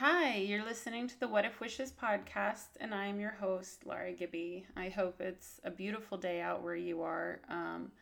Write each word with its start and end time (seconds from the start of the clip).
Hi, 0.00 0.36
you're 0.36 0.64
listening 0.64 1.08
to 1.08 1.20
the 1.20 1.28
What 1.28 1.44
If 1.44 1.60
Wishes 1.60 1.92
podcast, 1.92 2.68
and 2.80 2.94
I'm 2.94 3.20
your 3.20 3.32
host, 3.38 3.84
Laura 3.84 4.12
Gibby. 4.12 4.64
I 4.74 4.88
hope 4.88 5.20
it's 5.20 5.60
a 5.62 5.70
beautiful 5.70 6.16
day 6.16 6.40
out 6.40 6.62
where 6.62 6.74
you 6.74 7.02
are. 7.02 7.40
Um, 7.50 7.92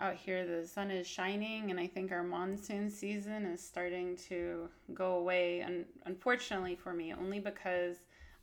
out 0.00 0.14
here, 0.14 0.46
the 0.46 0.66
sun 0.66 0.90
is 0.90 1.06
shining, 1.06 1.70
and 1.70 1.78
I 1.78 1.88
think 1.88 2.10
our 2.10 2.22
monsoon 2.22 2.88
season 2.88 3.44
is 3.44 3.62
starting 3.62 4.16
to 4.28 4.70
go 4.94 5.18
away. 5.18 5.60
And 5.60 5.84
unfortunately 6.06 6.74
for 6.74 6.94
me, 6.94 7.12
only 7.12 7.40
because 7.40 7.98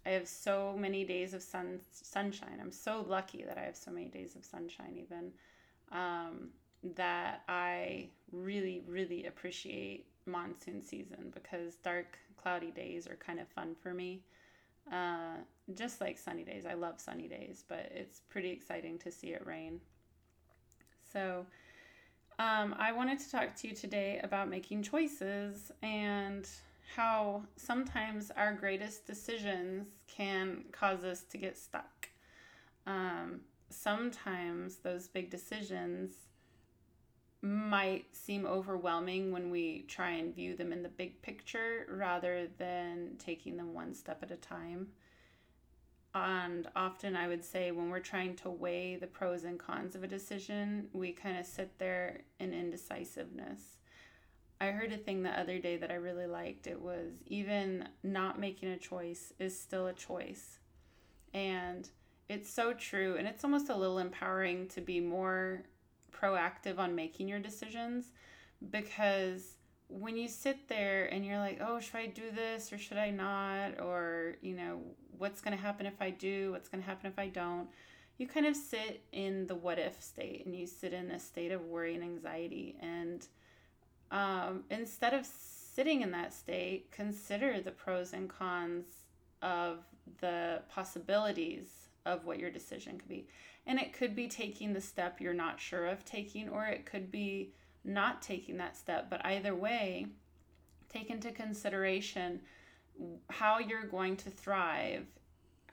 I 0.05 0.09
have 0.09 0.27
so 0.27 0.75
many 0.77 1.03
days 1.03 1.33
of 1.33 1.41
sun 1.41 1.79
sunshine. 1.91 2.59
I'm 2.61 2.71
so 2.71 3.03
lucky 3.09 3.43
that 3.43 3.57
I 3.57 3.61
have 3.61 3.75
so 3.75 3.89
many 3.89 4.09
days 4.09 4.35
of 4.35 4.45
sunshine, 4.45 4.99
even 5.03 5.31
um, 5.91 6.49
that 6.95 7.41
I 7.49 8.09
really, 8.31 8.83
really 8.87 9.25
appreciate 9.25 10.05
monsoon 10.25 10.81
season 10.81 11.31
because 11.33 11.75
dark 11.75 12.17
cloudy 12.41 12.71
days 12.71 13.07
are 13.07 13.15
kind 13.15 13.39
of 13.39 13.47
fun 13.49 13.75
for 13.81 13.93
me. 13.93 14.21
Uh, 14.91 15.37
just 15.73 16.01
like 16.01 16.17
sunny 16.17 16.43
days. 16.43 16.65
I 16.65 16.73
love 16.73 16.99
sunny 16.99 17.27
days, 17.27 17.63
but 17.67 17.89
it's 17.93 18.21
pretty 18.29 18.51
exciting 18.51 18.97
to 18.99 19.11
see 19.11 19.27
it 19.27 19.45
rain. 19.45 19.79
So, 21.11 21.45
um, 22.39 22.75
I 22.77 22.91
wanted 22.91 23.19
to 23.19 23.31
talk 23.31 23.55
to 23.57 23.67
you 23.67 23.75
today 23.75 24.19
about 24.23 24.49
making 24.49 24.81
choices 24.83 25.71
and 25.81 26.47
how 26.95 27.43
sometimes 27.55 28.31
our 28.31 28.53
greatest 28.53 29.05
decisions 29.05 29.87
can 30.07 30.65
cause 30.71 31.03
us 31.03 31.21
to 31.23 31.37
get 31.37 31.57
stuck. 31.57 32.09
Um, 32.85 33.41
sometimes 33.69 34.77
those 34.77 35.07
big 35.07 35.29
decisions 35.29 36.11
might 37.43 38.05
seem 38.15 38.45
overwhelming 38.45 39.33
when 39.33 39.51
we 39.51 39.83
try 39.89 40.11
and 40.11 40.33
view 40.33 40.55
them 40.55 40.71
in 40.71 40.81
the 40.81 40.87
big 40.87 41.21
picture 41.21 41.85
rather 41.89 42.47
than 42.57 43.15
taking 43.19 43.57
them 43.57 43.73
one 43.73 43.93
step 43.93 44.23
at 44.23 44.31
a 44.31 44.37
time. 44.37 44.87
And 46.15 46.69
often 46.73 47.17
I 47.17 47.27
would 47.27 47.43
say 47.43 47.71
when 47.71 47.89
we're 47.89 47.99
trying 47.99 48.37
to 48.37 48.49
weigh 48.49 48.95
the 48.95 49.07
pros 49.07 49.43
and 49.43 49.59
cons 49.59 49.93
of 49.93 50.03
a 50.03 50.07
decision, 50.07 50.87
we 50.93 51.11
kind 51.11 51.37
of 51.37 51.45
sit 51.45 51.77
there 51.79 52.21
in 52.39 52.53
indecisiveness. 52.53 53.77
I 54.61 54.67
heard 54.67 54.93
a 54.93 54.97
thing 54.97 55.23
the 55.23 55.37
other 55.37 55.59
day 55.59 55.75
that 55.75 55.91
I 55.91 55.95
really 55.95 56.27
liked. 56.27 56.65
It 56.65 56.79
was 56.79 57.11
even 57.25 57.89
not 58.03 58.39
making 58.39 58.69
a 58.69 58.77
choice 58.77 59.33
is 59.37 59.59
still 59.59 59.87
a 59.87 59.93
choice. 59.93 60.59
And 61.33 61.89
it's 62.29 62.49
so 62.49 62.71
true. 62.71 63.17
And 63.17 63.27
it's 63.27 63.43
almost 63.43 63.67
a 63.67 63.75
little 63.75 63.99
empowering 63.99 64.69
to 64.69 64.79
be 64.79 65.01
more 65.01 65.63
proactive 66.13 66.79
on 66.79 66.95
making 66.95 67.27
your 67.27 67.39
decisions 67.39 68.11
because 68.71 69.55
when 69.87 70.17
you 70.17 70.27
sit 70.27 70.67
there 70.67 71.05
and 71.05 71.25
you're 71.25 71.37
like, 71.37 71.59
oh, 71.61 71.79
should 71.79 71.95
I 71.95 72.07
do 72.07 72.31
this 72.33 72.73
or 72.73 72.77
should 72.77 72.97
I 72.97 73.11
not? 73.11 73.79
Or, 73.79 74.35
you 74.41 74.55
know, 74.55 74.81
what's 75.17 75.41
going 75.41 75.55
to 75.55 75.61
happen 75.61 75.85
if 75.85 76.01
I 76.01 76.09
do? 76.09 76.51
What's 76.51 76.69
going 76.69 76.81
to 76.81 76.89
happen 76.89 77.07
if 77.07 77.19
I 77.19 77.27
don't? 77.27 77.67
You 78.17 78.27
kind 78.27 78.45
of 78.45 78.55
sit 78.55 79.03
in 79.11 79.47
the 79.47 79.55
what 79.55 79.79
if 79.79 80.01
state 80.01 80.45
and 80.45 80.55
you 80.55 80.65
sit 80.65 80.93
in 80.93 81.11
a 81.11 81.19
state 81.19 81.51
of 81.51 81.61
worry 81.65 81.95
and 81.95 82.03
anxiety. 82.03 82.75
And 82.79 83.25
um, 84.11 84.63
instead 84.69 85.13
of 85.13 85.25
sitting 85.25 86.01
in 86.01 86.11
that 86.11 86.33
state, 86.33 86.91
consider 86.91 87.59
the 87.59 87.71
pros 87.71 88.13
and 88.13 88.29
cons 88.29 88.85
of 89.41 89.79
the 90.19 90.61
possibilities 90.69 91.82
of 92.05 92.25
what 92.25 92.39
your 92.39 92.51
decision 92.51 92.97
could 92.97 93.09
be. 93.09 93.27
And 93.65 93.79
it 93.79 93.93
could 93.93 94.15
be 94.15 94.27
taking 94.27 94.73
the 94.73 94.81
step 94.81 95.21
you're 95.21 95.33
not 95.33 95.59
sure 95.59 95.87
of 95.87 96.03
taking, 96.03 96.49
or 96.49 96.65
it 96.65 96.85
could 96.85 97.11
be 97.11 97.53
not 97.83 98.21
taking 98.21 98.57
that 98.57 98.75
step. 98.75 99.09
But 99.09 99.25
either 99.25 99.55
way, 99.55 100.07
take 100.89 101.09
into 101.09 101.31
consideration 101.31 102.41
how 103.29 103.59
you're 103.59 103.85
going 103.85 104.17
to 104.17 104.29
thrive 104.29 105.05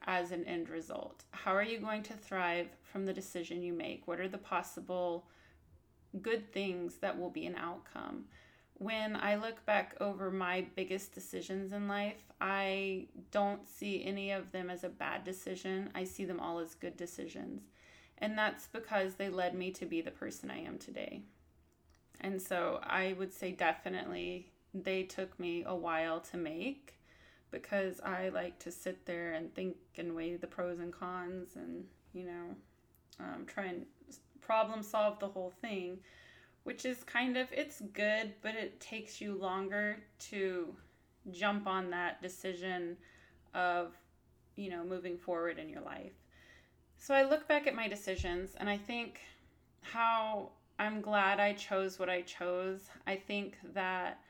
as 0.07 0.31
an 0.33 0.45
end 0.45 0.71
result. 0.71 1.25
How 1.33 1.55
are 1.55 1.63
you 1.63 1.79
going 1.79 2.03
to 2.05 2.15
thrive 2.15 2.69
from 2.83 3.05
the 3.05 3.13
decision 3.13 3.63
you 3.63 3.73
make? 3.73 4.07
What 4.07 4.21
are 4.21 4.29
the 4.29 4.39
possible 4.39 5.27
good 6.23 6.53
things 6.53 6.97
that 6.97 7.19
will 7.19 7.31
be 7.31 7.47
an 7.47 7.57
outcome? 7.57 8.25
When 8.81 9.15
I 9.15 9.35
look 9.35 9.67
back 9.67 9.95
over 10.01 10.31
my 10.31 10.65
biggest 10.75 11.13
decisions 11.13 11.71
in 11.71 11.87
life, 11.87 12.25
I 12.41 13.09
don't 13.31 13.69
see 13.69 14.03
any 14.03 14.31
of 14.31 14.53
them 14.53 14.71
as 14.71 14.85
a 14.85 14.89
bad 14.89 15.23
decision. 15.23 15.91
I 15.95 16.05
see 16.05 16.25
them 16.25 16.41
all 16.41 16.59
as 16.61 16.75
good 16.75 16.97
decisions. 16.97 17.61
And 18.17 18.39
that's 18.39 18.69
because 18.69 19.17
they 19.17 19.29
led 19.29 19.55
me 19.55 19.71
to 19.73 19.85
be 19.85 20.01
the 20.01 20.11
person 20.11 20.51
I 20.51 20.61
am 20.61 20.79
today. 20.79 21.21
And 22.23 22.41
so 22.41 22.81
I 22.83 23.15
would 23.19 23.35
say 23.35 23.53
definitely 23.53 24.51
they 24.73 25.03
took 25.03 25.39
me 25.39 25.63
a 25.67 25.77
while 25.77 26.21
to 26.21 26.39
make 26.39 26.99
because 27.51 28.01
I 28.01 28.31
like 28.31 28.59
to 28.61 28.73
sit 28.73 29.05
there 29.05 29.35
and 29.35 29.55
think 29.55 29.77
and 29.99 30.17
weigh 30.17 30.37
the 30.37 30.47
pros 30.47 30.79
and 30.79 30.91
cons 30.91 31.51
and, 31.55 31.85
you 32.15 32.25
know, 32.25 32.57
um, 33.19 33.45
try 33.47 33.67
and 33.67 33.85
problem 34.41 34.83
solve 34.83 35.19
the 35.19 35.29
whole 35.29 35.53
thing 35.61 35.99
which 36.71 36.85
is 36.85 37.03
kind 37.03 37.37
of 37.37 37.49
it's 37.51 37.83
good, 37.95 38.33
but 38.43 38.55
it 38.55 38.79
takes 38.79 39.21
you 39.21 39.35
longer 39.35 39.97
to 40.21 40.73
jump 41.33 41.67
on 41.67 41.91
that 41.91 42.23
decision 42.23 42.97
of 43.55 43.93
you 44.55 44.71
know 44.71 44.85
moving 44.85 45.19
forward 45.19 45.59
in 45.59 45.69
your 45.69 45.81
life. 45.81 46.13
So 46.97 47.13
I 47.13 47.25
look 47.25 47.49
back 47.49 47.67
at 47.67 47.75
my 47.75 47.89
decisions 47.89 48.51
and 48.57 48.71
I 48.71 48.77
think 48.77 49.19
how 49.81 50.51
I'm 50.79 51.01
glad 51.01 51.41
I 51.41 51.55
chose 51.55 51.99
what 51.99 52.09
I 52.09 52.21
chose. 52.23 52.89
I 53.05 53.17
think 53.17 53.57
that 53.75 54.21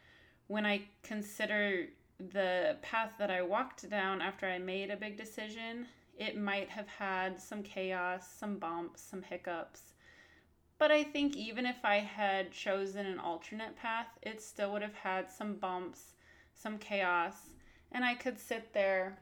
when 0.47 0.65
I 0.65 0.81
consider 1.03 1.89
the 2.33 2.79
path 2.81 3.13
that 3.19 3.31
I 3.31 3.43
walked 3.43 3.91
down 3.91 4.23
after 4.23 4.47
I 4.47 4.57
made 4.59 4.91
a 4.91 4.97
big 4.97 5.19
decision, 5.19 5.85
it 6.19 6.39
might 6.39 6.71
have 6.71 6.89
had 6.89 7.39
some 7.39 7.63
chaos, 7.63 8.27
some 8.27 8.57
bumps, 8.57 9.03
some 9.03 9.21
hiccups 9.21 9.90
but 10.81 10.91
I 10.91 11.05
think 11.05 11.37
even 11.37 11.67
if 11.67 11.85
I 11.85 11.97
had 11.97 12.53
chosen 12.53 13.05
an 13.05 13.19
alternate 13.19 13.77
path, 13.77 14.07
it 14.23 14.41
still 14.41 14.73
would 14.73 14.81
have 14.81 14.95
had 14.95 15.31
some 15.31 15.57
bumps, 15.57 16.15
some 16.55 16.79
chaos, 16.79 17.35
and 17.93 18.03
I 18.03 18.15
could 18.15 18.39
sit 18.41 18.73
there 18.73 19.19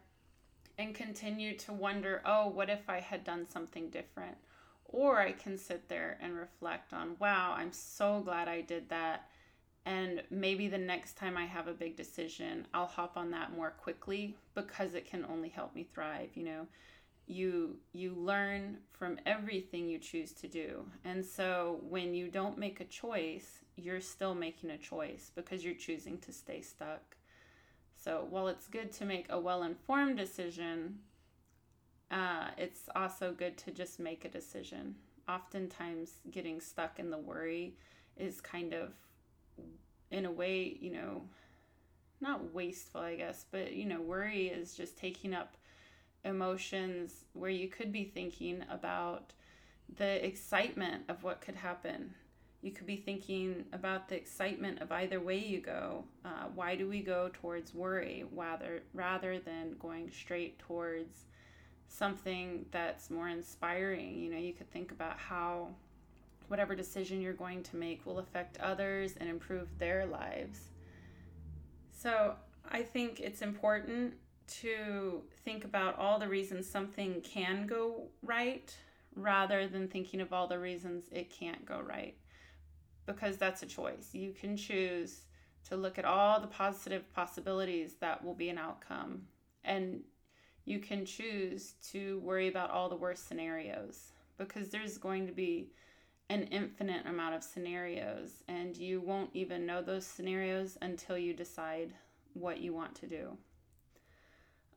and 0.79 0.95
continue 0.95 1.57
to 1.57 1.73
wonder, 1.73 2.23
oh, 2.25 2.47
what 2.47 2.71
if 2.71 2.89
I 2.89 3.01
had 3.01 3.25
done 3.25 3.45
something 3.45 3.91
different? 3.91 4.37
Or 4.85 5.19
I 5.19 5.33
can 5.33 5.59
sit 5.59 5.89
there 5.89 6.17
and 6.23 6.37
reflect 6.37 6.93
on, 6.93 7.17
wow, 7.19 7.55
I'm 7.57 7.73
so 7.73 8.21
glad 8.21 8.47
I 8.47 8.61
did 8.61 8.89
that. 8.91 9.29
And 9.85 10.23
maybe 10.31 10.69
the 10.69 10.79
next 10.79 11.17
time 11.17 11.37
I 11.37 11.47
have 11.47 11.67
a 11.67 11.73
big 11.73 11.97
decision, 11.97 12.69
I'll 12.73 12.87
hop 12.87 13.17
on 13.17 13.33
that 13.33 13.53
more 13.53 13.71
quickly 13.71 14.37
because 14.55 14.95
it 14.95 15.11
can 15.11 15.25
only 15.29 15.49
help 15.49 15.75
me 15.75 15.89
thrive, 15.93 16.31
you 16.37 16.45
know 16.45 16.69
you 17.29 17.77
you 17.93 18.15
learn 18.15 18.79
from 18.91 19.19
everything 19.27 19.89
you 19.89 19.99
choose 19.99 20.33
to 20.33 20.49
do. 20.49 20.85
And 21.05 21.25
so 21.25 21.81
when 21.89 22.15
you 22.15 22.29
don't 22.29 22.59
make 22.59 22.81
a 22.81 22.85
choice 22.85 23.61
you're 23.77 24.01
still 24.01 24.35
making 24.35 24.71
a 24.71 24.79
choice 24.79 25.31
because 25.37 25.65
you're 25.65 25.75
choosing 25.75 26.19
to 26.19 26.33
stay 26.33 26.61
stuck. 26.61 27.17
So 27.95 28.27
while 28.29 28.49
it's 28.49 28.67
good 28.67 28.91
to 28.93 29.05
make 29.05 29.27
a 29.29 29.39
well-informed 29.39 30.17
decision 30.17 30.99
uh, 32.11 32.49
it's 32.57 32.89
also 32.97 33.33
good 33.33 33.59
to 33.59 33.71
just 33.71 34.01
make 34.01 34.25
a 34.25 34.29
decision. 34.31 34.95
Oftentimes 35.29 36.21
getting 36.31 36.59
stuck 36.59 36.99
in 36.99 37.11
the 37.11 37.19
worry 37.19 37.75
is 38.17 38.41
kind 38.41 38.73
of 38.73 38.95
in 40.11 40.25
a 40.25 40.31
way 40.31 40.79
you 40.81 40.91
know 40.91 41.23
not 42.21 42.53
wasteful 42.55 43.01
i 43.01 43.15
guess 43.15 43.45
but 43.51 43.73
you 43.73 43.85
know 43.85 44.01
worry 44.01 44.49
is 44.49 44.75
just 44.75 44.97
taking 44.97 45.35
up 45.35 45.58
emotions 46.29 47.25
where 47.33 47.51
you 47.51 47.69
could 47.69 47.93
be 47.93 48.05
thinking 48.05 48.65
about 48.71 49.33
the 49.97 50.25
excitement 50.25 51.05
of 51.09 51.25
what 51.25 51.41
could 51.41 51.57
happen. 51.57 52.15
You 52.63 52.73
could 52.73 52.87
be 52.87 52.97
thinking 52.97 53.65
about 53.73 54.09
the 54.09 54.17
excitement 54.17 54.81
of 54.81 54.91
either 54.91 55.21
way 55.21 55.39
you 55.39 55.61
go. 55.61 56.05
Uh, 56.25 56.47
why 56.55 56.75
do 56.75 56.89
we 56.89 57.01
go 57.01 57.31
towards 57.33 57.73
worry 57.75 58.25
rather 58.33 58.83
rather 58.93 59.39
than 59.39 59.77
going 59.79 60.11
straight 60.11 60.59
towards 60.59 61.27
something 61.89 62.67
that's 62.71 63.11
more 63.11 63.29
inspiring? 63.29 64.19
You 64.19 64.31
know, 64.31 64.39
you 64.39 64.53
could 64.53 64.71
think 64.71 64.91
about 64.91 65.19
how 65.19 65.69
whatever 66.49 66.75
decision 66.75 67.21
you're 67.21 67.33
going 67.33 67.63
to 67.63 67.77
make 67.77 68.05
will 68.05 68.19
affect 68.19 68.59
others 68.59 69.15
and 69.19 69.29
improve 69.29 69.69
their 69.79 70.07
lives. 70.07 70.61
So 71.93 72.35
I 72.69 72.83
think 72.83 73.21
it's 73.21 73.43
important 73.43 74.15
to 74.49 75.23
think 75.45 75.65
about 75.65 75.99
all 75.99 76.19
the 76.19 76.29
reasons 76.29 76.69
something 76.69 77.21
can 77.23 77.67
go 77.67 78.09
right 78.23 78.75
rather 79.15 79.67
than 79.67 79.89
thinking 79.89 80.21
of 80.21 80.33
all 80.33 80.47
the 80.47 80.59
reasons 80.59 81.05
it 81.13 81.31
can't 81.31 81.65
go 81.65 81.81
right 81.81 82.17
because 83.07 83.37
that's 83.37 83.63
a 83.63 83.67
choice. 83.67 84.11
You 84.13 84.33
can 84.33 84.57
choose 84.57 85.23
to 85.69 85.77
look 85.77 85.99
at 85.99 86.05
all 86.05 86.41
the 86.41 86.47
positive 86.47 87.13
possibilities 87.15 87.95
that 88.01 88.25
will 88.25 88.35
be 88.35 88.49
an 88.49 88.59
outcome 88.59 89.23
and 89.65 90.01
you 90.65 90.79
can 90.79 91.05
choose 91.05 91.75
to 91.91 92.19
worry 92.21 92.49
about 92.49 92.71
all 92.71 92.89
the 92.89 92.97
worst 92.97 93.27
scenarios 93.27 94.13
because 94.37 94.69
there's 94.69 94.99
going 94.99 95.27
to 95.27 95.33
be 95.33 95.71
an 96.31 96.43
infinite 96.45 97.07
amount 97.07 97.35
of 97.35 97.43
scenarios 97.43 98.43
and 98.49 98.77
you 98.77 99.01
won't 99.01 99.31
even 99.33 99.65
know 99.65 99.83
those 99.83 100.07
scenarios 100.07 100.77
until 100.83 101.17
you 101.17 101.33
decide 101.33 101.93
what 102.35 102.61
you 102.61 102.75
want 102.75 102.95
to 102.95 103.07
do. 103.07 103.37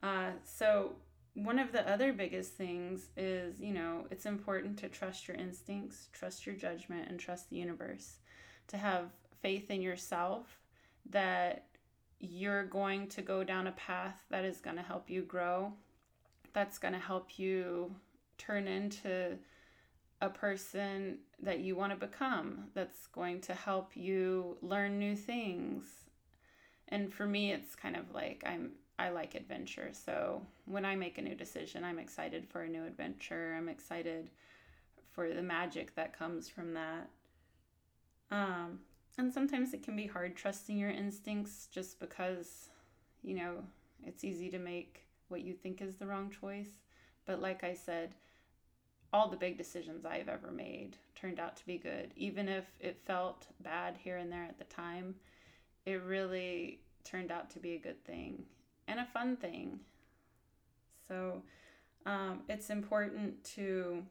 Uh, 0.04 0.32
so, 0.44 0.94
one 1.34 1.60
of 1.60 1.72
the 1.72 1.90
other 1.90 2.12
biggest 2.12 2.54
things 2.54 3.10
is, 3.16 3.60
you 3.62 3.74
know, 3.74 4.06
it's 4.12 4.26
important 4.26 4.78
to 4.80 4.90
trust 4.90 5.28
your 5.28 5.38
instincts, 5.38 6.10
trust 6.12 6.46
your 6.46 6.56
judgment, 6.56 7.08
and 7.10 7.20
trust 7.20 7.50
the 7.50 7.56
universe. 7.56 8.18
To 8.68 8.78
have 8.78 9.12
faith 9.42 9.72
in 9.72 9.82
yourself 9.82 10.60
that 11.10 11.66
you're 12.20 12.66
going 12.66 13.08
to 13.08 13.22
go 13.22 13.44
down 13.44 13.68
a 13.68 13.72
path 13.72 14.24
that 14.30 14.44
is 14.44 14.60
going 14.60 14.76
to 14.76 14.82
help 14.82 15.10
you 15.10 15.22
grow, 15.22 15.74
that's 16.54 16.78
going 16.78 16.94
to 16.94 17.00
help 17.00 17.40
you 17.40 17.96
turn 18.38 18.68
into 18.68 19.38
a 20.22 20.30
person 20.30 21.18
that 21.42 21.60
you 21.60 21.76
want 21.76 21.92
to 21.92 22.08
become, 22.08 22.66
that's 22.74 23.08
going 23.08 23.42
to 23.42 23.54
help 23.54 23.96
you 23.96 24.58
learn 24.62 25.00
new 25.00 25.16
things. 25.16 25.86
And 26.90 27.12
for 27.12 27.26
me, 27.26 27.52
it's 27.52 27.76
kind 27.76 27.96
of 27.96 28.12
like 28.14 28.44
I'm 28.46 28.72
I 29.00 29.10
like 29.10 29.36
adventure. 29.36 29.90
So 29.94 30.42
when 30.66 30.86
I 30.86 30.96
make 30.96 31.18
a 31.18 31.22
new 31.22 31.36
decision, 31.36 31.84
I'm 31.84 32.00
excited 32.00 32.48
for 32.48 32.62
a 32.62 32.70
new 32.70 32.86
adventure. 32.86 33.56
I'm 33.58 33.70
excited 33.70 34.30
for 35.12 35.30
the 35.30 35.42
magic 35.42 35.96
that 35.96 36.18
comes 36.18 36.48
from 36.48 36.74
that. 36.74 37.10
Um, 38.30 38.80
and 39.18 39.34
sometimes 39.34 39.74
it 39.74 39.84
can 39.84 39.96
be 39.96 40.08
hard 40.08 40.36
trusting 40.36 40.78
your 40.78 40.92
instincts 40.92 41.68
just 41.72 42.00
because, 42.00 42.70
you 43.24 43.36
know, 43.36 43.64
it's 44.06 44.24
easy 44.24 44.50
to 44.50 44.60
make 44.60 45.06
what 45.28 45.42
you 45.42 45.54
think 45.54 45.82
is 45.82 45.96
the 45.96 46.08
wrong 46.08 46.30
choice. 46.30 46.70
But 47.26 47.42
like 47.42 47.64
I 47.64 47.74
said, 47.74 48.16
all 49.14 49.28
the 49.28 49.38
big 49.38 49.58
decisions 49.58 50.06
I've 50.06 50.30
ever 50.30 50.52
made 50.52 50.96
turned 51.16 51.40
out 51.40 51.58
to 51.58 51.66
be 51.66 51.78
good. 51.78 52.14
Even 52.16 52.48
if 52.48 52.66
it 52.80 53.02
felt 53.06 53.48
bad 53.62 53.98
here 53.98 54.18
and 54.18 54.32
there 54.32 54.46
at 54.46 54.58
the 54.58 54.64
time, 54.66 55.16
it 55.86 56.02
really 56.04 56.80
turned 57.04 57.32
out 57.32 57.50
to 57.50 57.60
be 57.60 57.74
a 57.74 57.80
good 57.80 58.04
thing 58.06 58.44
and 58.92 59.00
a 59.00 59.06
fun 59.06 59.38
thing. 59.38 59.80
So 61.08 61.42
um, 62.06 62.42
it's 62.50 62.70
important 62.70 63.44
to 63.56 64.04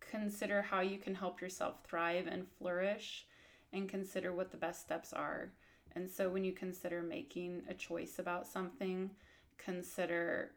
consider 0.00 0.60
how 0.60 0.80
you 0.80 0.98
can 0.98 1.14
help 1.14 1.40
yourself 1.40 1.76
thrive 1.84 2.26
and 2.26 2.46
flourish 2.58 3.26
and 3.72 3.88
consider 3.88 4.32
what 4.32 4.50
the 4.50 4.56
best 4.56 4.80
steps 4.80 5.12
are. 5.12 5.52
And 5.94 6.10
so 6.10 6.28
when 6.28 6.44
you 6.44 6.52
consider 6.52 7.02
making 7.02 7.62
a 7.68 7.74
choice 7.74 8.18
about 8.18 8.46
something, 8.46 9.10
consider 9.56 10.50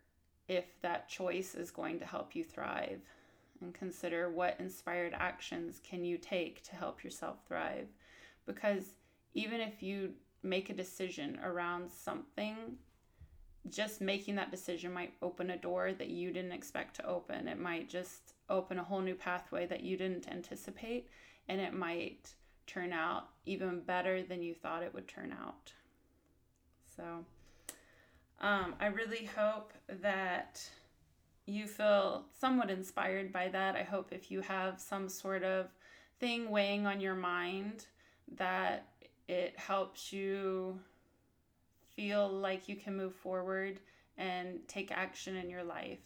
if 0.47 0.65
that 0.81 1.07
choice 1.07 1.55
is 1.55 1.71
going 1.71 1.99
to 1.99 2.05
help 2.05 2.35
you 2.35 2.43
thrive 2.43 2.99
and 3.61 3.73
consider 3.73 4.29
what 4.29 4.59
inspired 4.59 5.13
actions 5.13 5.79
can 5.83 6.03
you 6.03 6.17
take 6.17 6.63
to 6.63 6.75
help 6.75 7.03
yourself 7.03 7.37
thrive 7.47 7.87
because 8.45 8.95
even 9.33 9.61
if 9.61 9.81
you 9.81 10.11
make 10.43 10.69
a 10.69 10.73
decision 10.73 11.39
around 11.43 11.89
something 11.89 12.55
just 13.69 14.01
making 14.01 14.35
that 14.35 14.51
decision 14.51 14.93
might 14.93 15.13
open 15.21 15.51
a 15.51 15.57
door 15.57 15.93
that 15.93 16.09
you 16.09 16.31
didn't 16.31 16.51
expect 16.51 16.95
to 16.95 17.05
open 17.05 17.47
it 17.47 17.59
might 17.59 17.89
just 17.89 18.33
open 18.49 18.77
a 18.79 18.83
whole 18.83 19.01
new 19.01 19.15
pathway 19.15 19.65
that 19.65 19.83
you 19.83 19.95
didn't 19.95 20.27
anticipate 20.29 21.09
and 21.47 21.61
it 21.61 21.73
might 21.73 22.33
turn 22.67 22.91
out 22.91 23.29
even 23.45 23.79
better 23.81 24.21
than 24.23 24.41
you 24.41 24.53
thought 24.53 24.83
it 24.83 24.93
would 24.93 25.07
turn 25.07 25.31
out 25.31 25.71
so 26.95 27.03
um, 28.41 28.75
i 28.79 28.87
really 28.87 29.25
hope 29.35 29.73
that 30.01 30.61
you 31.45 31.67
feel 31.67 32.25
somewhat 32.39 32.69
inspired 32.69 33.31
by 33.31 33.49
that. 33.49 33.75
I 33.75 33.83
hope 33.83 34.09
if 34.11 34.31
you 34.31 34.41
have 34.41 34.79
some 34.79 35.09
sort 35.09 35.43
of 35.43 35.67
thing 36.19 36.49
weighing 36.49 36.85
on 36.85 37.01
your 37.01 37.15
mind 37.15 37.85
that 38.37 38.87
it 39.27 39.57
helps 39.57 40.13
you 40.13 40.79
feel 41.95 42.29
like 42.29 42.67
you 42.67 42.75
can 42.75 42.97
move 42.97 43.15
forward 43.15 43.79
and 44.17 44.59
take 44.67 44.91
action 44.91 45.35
in 45.35 45.49
your 45.49 45.63
life. 45.63 45.99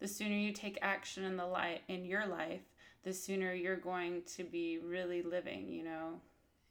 The 0.00 0.08
sooner 0.08 0.34
you 0.34 0.52
take 0.52 0.78
action 0.82 1.24
in 1.24 1.36
the 1.36 1.46
light 1.46 1.82
in 1.88 2.04
your 2.04 2.26
life, 2.26 2.62
the 3.04 3.12
sooner 3.12 3.52
you're 3.52 3.76
going 3.76 4.22
to 4.36 4.44
be 4.44 4.78
really 4.78 5.22
living, 5.22 5.70
you 5.70 5.84
know. 5.84 6.20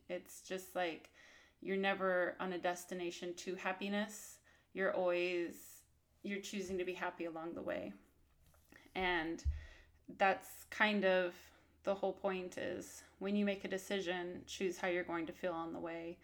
It's 0.09 0.41
just 0.41 0.75
like 0.75 1.09
you're 1.61 1.77
never 1.77 2.35
on 2.39 2.53
a 2.53 2.57
destination 2.57 3.33
to 3.35 3.55
happiness. 3.55 4.37
You're 4.73 4.93
always 4.93 5.53
you're 6.23 6.41
choosing 6.41 6.77
to 6.77 6.85
be 6.85 6.93
happy 6.93 7.25
along 7.25 7.53
the 7.53 7.61
way. 7.61 7.93
And 8.95 9.43
that's 10.17 10.49
kind 10.69 11.05
of 11.05 11.33
the 11.83 11.95
whole 11.95 12.13
point 12.13 12.57
is 12.57 13.03
when 13.19 13.35
you 13.35 13.45
make 13.45 13.65
a 13.65 13.67
decision, 13.67 14.41
choose 14.45 14.77
how 14.77 14.87
you're 14.87 15.03
going 15.03 15.25
to 15.27 15.33
feel 15.33 15.53
on 15.53 15.73
the 15.73 15.79
way 15.79 16.17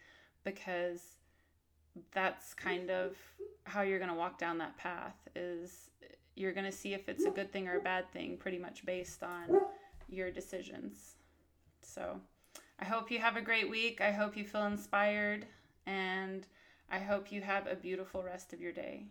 because 0.44 1.17
that's 2.12 2.54
kind 2.54 2.90
of 2.90 3.16
how 3.64 3.82
you're 3.82 3.98
going 3.98 4.10
to 4.10 4.16
walk 4.16 4.38
down 4.38 4.58
that 4.58 4.76
path 4.76 5.16
is 5.34 5.90
you're 6.34 6.52
going 6.52 6.66
to 6.66 6.72
see 6.72 6.94
if 6.94 7.08
it's 7.08 7.24
a 7.24 7.30
good 7.30 7.52
thing 7.52 7.68
or 7.68 7.78
a 7.78 7.82
bad 7.82 8.10
thing 8.12 8.36
pretty 8.36 8.58
much 8.58 8.86
based 8.86 9.22
on 9.22 9.60
your 10.08 10.30
decisions. 10.30 11.16
So, 11.82 12.20
I 12.80 12.84
hope 12.84 13.10
you 13.10 13.18
have 13.18 13.36
a 13.36 13.42
great 13.42 13.68
week. 13.68 14.00
I 14.00 14.12
hope 14.12 14.36
you 14.36 14.44
feel 14.44 14.64
inspired 14.66 15.46
and 15.86 16.46
I 16.90 17.00
hope 17.00 17.32
you 17.32 17.40
have 17.40 17.66
a 17.66 17.74
beautiful 17.74 18.22
rest 18.22 18.52
of 18.52 18.60
your 18.60 18.72
day. 18.72 19.06